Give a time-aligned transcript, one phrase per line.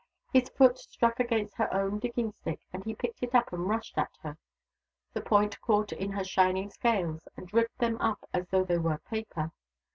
[0.33, 3.99] His foot struck against her own digging stick, and he picked it up and rushed
[3.99, 4.39] at her.
[5.13, 8.97] The point caught in her shining scales, and ripped them up as though they were
[8.97, 9.51] paper.